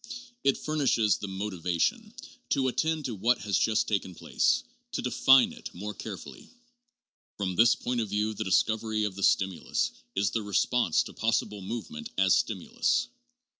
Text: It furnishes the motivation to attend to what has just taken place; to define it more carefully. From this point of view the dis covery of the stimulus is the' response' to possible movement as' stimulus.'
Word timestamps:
It 0.43 0.57
furnishes 0.57 1.17
the 1.17 1.27
motivation 1.27 2.15
to 2.49 2.67
attend 2.69 3.05
to 3.05 3.13
what 3.13 3.37
has 3.41 3.55
just 3.55 3.87
taken 3.87 4.15
place; 4.15 4.63
to 4.93 5.01
define 5.03 5.53
it 5.53 5.69
more 5.75 5.93
carefully. 5.93 6.49
From 7.37 7.55
this 7.55 7.75
point 7.75 8.01
of 8.01 8.09
view 8.09 8.33
the 8.33 8.45
dis 8.45 8.63
covery 8.63 9.05
of 9.05 9.13
the 9.13 9.21
stimulus 9.21 9.91
is 10.15 10.31
the' 10.31 10.41
response' 10.41 11.03
to 11.03 11.13
possible 11.13 11.61
movement 11.61 12.09
as' 12.17 12.33
stimulus.' 12.33 13.09